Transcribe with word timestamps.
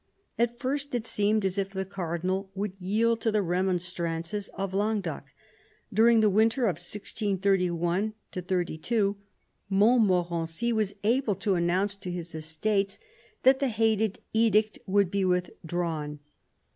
At 0.39 0.57
first 0.57 0.95
it 0.95 1.05
seemed 1.05 1.45
as 1.45 1.59
if 1.59 1.69
the 1.69 1.85
Cardinal 1.85 2.49
would 2.55 2.73
yield 2.79 3.21
to 3.21 3.31
the 3.31 3.43
remonstrances 3.43 4.47
of 4.55 4.73
Languedoc. 4.73 5.25
During 5.93 6.21
the 6.21 6.29
winter 6.31 6.63
of 6.63 6.77
163 6.77 7.69
1 7.69 8.13
2 8.31 9.15
Montmorency 9.69 10.73
was 10.73 10.95
able 11.03 11.35
to 11.35 11.53
announce 11.53 11.95
to 11.97 12.09
his 12.09 12.33
Estates 12.33 12.97
that 13.43 13.59
the 13.59 13.67
hated 13.67 14.17
edict 14.33 14.79
would 14.87 15.11
be 15.11 15.23
withdrawn. 15.23 16.17